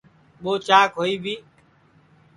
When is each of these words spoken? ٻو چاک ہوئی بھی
ٻو 0.41 0.51
چاک 0.67 0.89
ہوئی 0.97 1.15
بھی 1.23 1.35